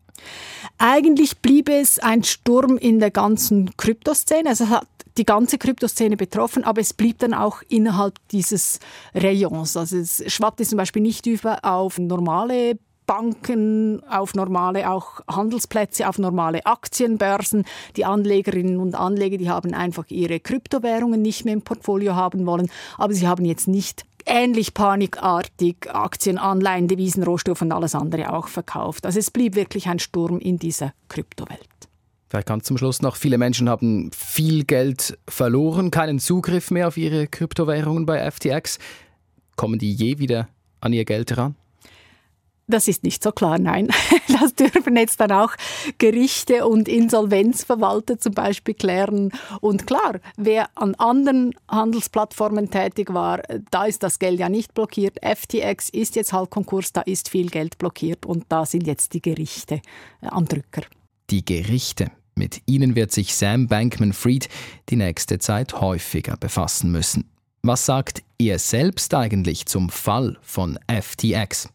Eigentlich 0.78 1.40
blieb 1.40 1.70
es 1.70 2.00
ein 2.00 2.24
Sturm 2.24 2.78
in 2.78 3.00
der 3.00 3.12
ganzen 3.12 3.76
Kryptoszene. 3.78 4.50
Also 4.50 4.66
es 4.66 4.70
hat 4.70 4.88
die 5.18 5.26
ganze 5.26 5.58
Kryptoszene 5.58 6.18
betroffen, 6.18 6.64
aber 6.64 6.82
es 6.82 6.94
blieb 6.94 7.20
dann 7.20 7.34
auch 7.34 7.62
innerhalb 7.68 8.16
dieses 8.30 8.80
Rayons. 9.14 9.76
Also 9.78 9.98
es 9.98 10.24
schwappte 10.32 10.64
zum 10.64 10.78
Beispiel 10.78 11.02
nicht 11.02 11.26
über 11.26 11.64
auf 11.64 11.98
normale 11.98 12.78
Banken, 13.06 14.02
auf 14.10 14.36
normale 14.36 14.90
auch 14.90 15.20
Handelsplätze, 15.30 16.08
auf 16.08 16.18
normale 16.18 16.66
Aktienbörsen. 16.66 17.66
Die 17.98 18.06
Anlegerinnen 18.06 18.78
und 18.78 18.96
Anleger, 18.96 19.38
die 19.38 19.50
haben 19.50 19.74
einfach 19.74 20.06
ihre 20.08 20.40
Kryptowährungen 20.40 21.22
nicht 21.22 21.44
mehr 21.44 21.54
im 21.54 21.62
Portfolio 21.62 22.16
haben 22.16 22.46
wollen, 22.46 22.70
aber 22.98 23.14
sie 23.14 23.28
haben 23.28 23.44
jetzt 23.44 23.68
nicht 23.68 24.06
ähnlich 24.26 24.74
panikartig 24.74 25.90
Aktien, 25.94 26.38
Anleihen, 26.38 26.88
Devisen, 26.88 27.24
Rohstoffe 27.24 27.62
und 27.62 27.72
alles 27.72 27.96
andere 27.96 28.34
auch 28.34 28.48
verkauft. 28.48 29.06
Also 29.06 29.20
es 29.20 29.32
blieb 29.32 29.56
wirklich 29.56 29.88
ein 29.88 30.00
Sturm 30.00 30.40
in 30.40 30.58
dieser 30.58 30.94
Kryptowelt. 31.08 31.68
Vielleicht 32.30 32.48
ganz 32.48 32.64
zum 32.64 32.78
Schluss 32.78 33.02
noch, 33.02 33.18
viele 33.18 33.38
Menschen 33.38 33.68
haben 33.68 34.10
viel 34.14 34.64
Geld 34.64 35.18
verloren, 35.28 35.92
keinen 35.92 36.18
Zugriff 36.18 36.72
mehr 36.72 36.88
auf 36.88 36.96
ihre 36.96 37.28
Kryptowährungen 37.28 38.06
bei 38.06 38.30
FTX. 38.32 38.80
Kommen 39.58 39.80
die 39.80 39.94
je 39.94 40.18
wieder 40.18 40.48
an 40.80 40.94
ihr 40.94 41.04
Geld 41.04 41.38
ran? 41.38 41.56
Das 42.72 42.88
ist 42.88 43.04
nicht 43.04 43.22
so 43.22 43.32
klar, 43.32 43.60
nein. 43.60 43.90
Das 44.42 44.56
dürfen 44.56 44.96
jetzt 44.96 45.20
dann 45.20 45.32
auch 45.32 45.52
Gerichte 45.98 46.66
und 46.66 46.88
Insolvenzverwalter 46.88 48.18
zum 48.20 48.34
Beispiel 48.34 48.74
klären. 48.74 49.32
Und 49.60 49.86
klar, 49.86 50.20
wer 50.38 50.70
an 50.76 50.96
anderen 50.96 51.54
Handelsplattformen 51.68 52.72
tätig 52.72 53.14
war, 53.14 53.42
da 53.70 53.86
ist 53.86 54.02
das 54.04 54.20
Geld 54.20 54.40
ja 54.40 54.50
nicht 54.50 54.74
blockiert. 54.74 55.20
FTX 55.22 55.90
ist 55.90 56.16
jetzt 56.16 56.34
halt 56.34 56.50
Konkurs, 56.50 56.94
da 56.94 57.02
ist 57.02 57.30
viel 57.30 57.50
Geld 57.50 57.78
blockiert 57.78 58.26
und 58.26 58.46
da 58.50 58.66
sind 58.66 58.88
jetzt 58.88 59.14
die 59.14 59.22
Gerichte 59.22 59.82
am 60.22 60.48
Drücker. 60.48 60.84
Die 61.30 61.46
Gerichte. 61.46 62.10
Mit 62.36 62.62
ihnen 62.66 62.96
wird 62.96 63.12
sich 63.12 63.36
Sam 63.36 63.68
Bankman-Fried 63.68 64.48
die 64.90 64.96
nächste 64.96 65.38
Zeit 65.38 65.80
häufiger 65.80 66.38
befassen 66.38 66.92
müssen. 66.92 67.30
Was 67.64 67.86
sagt 67.86 68.24
er 68.40 68.58
selbst 68.58 69.14
eigentlich 69.14 69.68
zum 69.68 69.90
Fall 69.90 70.38
von 70.42 70.80
FTX? 70.88 71.70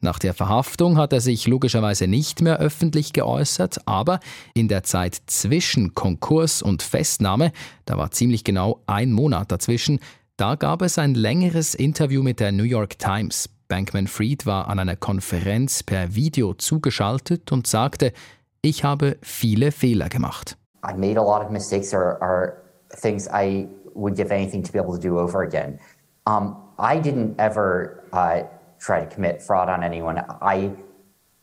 Nach 0.00 0.18
der 0.18 0.34
Verhaftung 0.34 0.98
hat 0.98 1.12
er 1.12 1.20
sich 1.20 1.46
logischerweise 1.46 2.06
nicht 2.06 2.42
mehr 2.42 2.58
öffentlich 2.58 3.12
geäußert, 3.12 3.86
aber 3.86 4.20
in 4.54 4.68
der 4.68 4.82
Zeit 4.82 5.20
zwischen 5.26 5.94
Konkurs 5.94 6.62
und 6.62 6.82
Festnahme, 6.82 7.52
da 7.86 7.96
war 7.96 8.10
ziemlich 8.10 8.44
genau 8.44 8.80
ein 8.86 9.12
Monat 9.12 9.50
dazwischen, 9.50 10.00
da 10.36 10.54
gab 10.54 10.82
es 10.82 10.98
ein 10.98 11.14
längeres 11.14 11.74
Interview 11.74 12.22
mit 12.22 12.40
der 12.40 12.52
New 12.52 12.64
York 12.64 12.98
Times. 12.98 13.48
Bankman 13.68 14.06
Fried 14.06 14.44
war 14.44 14.68
an 14.68 14.78
einer 14.78 14.96
Konferenz 14.96 15.82
per 15.82 16.14
Video 16.14 16.54
zugeschaltet 16.54 17.50
und 17.52 17.66
sagte, 17.66 18.12
ich 18.60 18.84
habe 18.84 19.16
viele 19.22 19.72
Fehler 19.72 20.08
gemacht. 20.08 20.56
I 20.84 20.94
made 20.94 21.18
a 21.18 21.22
lot 21.22 21.42
of 21.42 21.50
mistakes 21.50 21.94
or, 21.94 22.18
or 22.20 22.62
things 23.00 23.28
I 23.28 23.66
would 23.94 24.14
give 24.14 24.32
anything 24.32 24.62
to 24.62 24.70
be 24.70 24.78
able 24.78 24.94
to 24.94 25.00
do 25.00 25.18
over 25.18 25.42
again. 25.42 25.78
Um, 26.26 26.56
I 26.78 27.00
didn't 27.00 27.36
ever 27.38 28.04
uh, 28.12 28.42
try 28.78 29.00
to 29.00 29.14
commit 29.14 29.42
fraud 29.42 29.68
on 29.68 29.82
anyone. 29.82 30.22
I, 30.40 30.70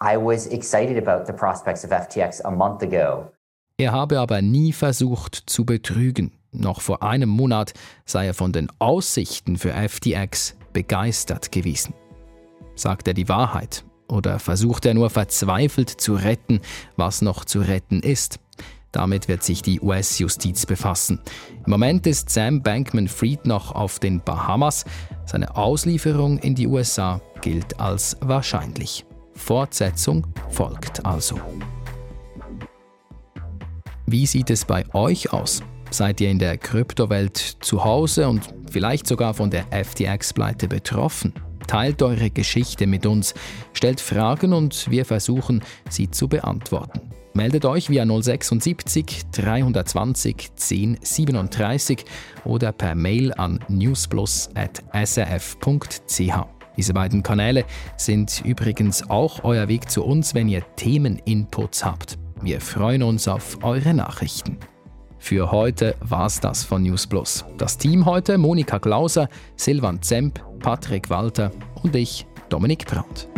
I 0.02 0.18
was 0.18 0.48
excited 0.48 0.98
about 0.98 1.26
the 1.26 1.34
prospects 1.34 1.84
of 1.84 1.92
FTX 1.92 2.42
a 2.44 2.52
month 2.52 2.82
ago. 2.84 3.32
Er 3.78 3.92
habe 3.92 4.20
aber 4.20 4.42
nie 4.42 4.72
versucht 4.72 5.44
zu 5.48 5.66
betrügen. 5.66 6.32
Noch 6.52 6.82
vor 6.82 7.02
einem 7.02 7.30
Monat 7.30 7.74
sei 8.06 8.28
er 8.28 8.34
von 8.36 8.54
den 8.54 8.70
Aussichten 8.80 9.58
für 9.58 9.72
FTX 9.72 10.56
begeistert 10.72 11.52
gewesen. 11.52 11.94
Sagt 12.76 13.08
er 13.08 13.16
die 13.16 13.28
Wahrheit 13.28 13.84
oder 14.08 14.38
versucht 14.40 14.86
er 14.86 14.94
nur 14.94 15.10
verzweifelt 15.10 15.90
zu 15.90 16.14
retten, 16.14 16.62
was 16.96 17.22
noch 17.22 17.46
zu 17.46 17.62
retten 17.62 18.02
ist? 18.02 18.40
Damit 18.94 19.28
wird 19.28 19.44
sich 19.44 19.62
die 19.64 19.82
US-Justiz 19.82 20.66
befassen. 20.66 21.20
Im 21.66 21.72
Moment 21.72 22.08
ist 22.08 22.30
Sam 22.30 22.62
Bankman-Fried 22.62 23.46
noch 23.46 23.74
auf 23.74 24.00
den 24.00 24.22
Bahamas. 24.22 24.86
Seine 25.26 25.58
Auslieferung 25.58 26.38
in 26.38 26.56
die 26.56 26.68
USA 26.68 27.20
gilt 27.42 27.80
als 27.80 28.16
wahrscheinlich. 28.22 29.04
Fortsetzung 29.34 30.28
folgt 30.50 31.06
also. 31.06 31.40
Wie 34.06 34.28
sieht 34.28 34.52
es 34.52 34.64
bei 34.64 34.86
euch 34.94 35.34
aus? 35.34 35.64
Seid 35.90 36.22
ihr 36.22 36.30
in 36.30 36.38
der 36.38 36.58
Kryptowelt 36.58 37.38
zu 37.38 37.84
Hause 37.84 38.30
und 38.30 38.54
vielleicht 38.70 39.08
sogar 39.08 39.34
von 39.34 39.50
der 39.50 39.66
FTX-Pleite 39.72 40.68
betroffen? 40.68 41.34
Teilt 41.66 42.04
eure 42.04 42.30
Geschichte 42.30 42.86
mit 42.86 43.08
uns, 43.08 43.34
stellt 43.74 44.02
Fragen 44.02 44.54
und 44.54 44.90
wir 44.92 45.06
versuchen, 45.06 45.64
sie 45.90 46.12
zu 46.12 46.28
beantworten. 46.28 47.02
Meldet 47.36 47.66
euch 47.66 47.90
via 47.90 48.06
076 48.06 49.24
320 49.32 50.52
1037 50.52 52.06
oder 52.46 52.72
per 52.72 52.94
Mail 52.94 53.34
an 53.34 53.60
newsplus.srf.ch. 53.68 56.34
Diese 56.78 56.94
beiden 56.94 57.24
Kanäle 57.24 57.66
sind 57.98 58.44
übrigens 58.46 59.10
auch 59.10 59.44
euer 59.44 59.68
Weg 59.68 59.90
zu 59.90 60.04
uns, 60.04 60.36
wenn 60.36 60.48
ihr 60.48 60.62
Themeninputs 60.76 61.84
habt. 61.84 62.20
Wir 62.42 62.62
freuen 62.62 63.02
uns 63.02 63.28
auf 63.28 63.64
eure 63.64 63.96
Nachrichten. 63.96 64.60
Für 65.18 65.52
heute 65.52 65.96
war's 66.02 66.40
das 66.40 66.64
von 66.64 66.84
News 66.84 67.08
Plus. 67.08 67.46
Das 67.58 67.78
Team 67.78 68.06
heute 68.06 68.38
Monika 68.38 68.78
Glauser, 68.78 69.28
Silvan 69.56 70.02
Zemp, 70.02 70.44
Patrick 70.60 71.10
Walter 71.10 71.52
und 71.82 71.96
ich, 71.96 72.28
Dominik 72.50 72.86
Brandt. 72.86 73.30